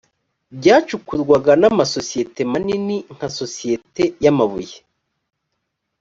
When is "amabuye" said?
4.31-4.77